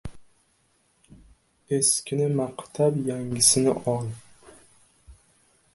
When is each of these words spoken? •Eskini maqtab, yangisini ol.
•Eskini 1.77 2.29
maqtab, 2.39 2.93
yangisini 3.11 3.73
ol. 3.95 4.07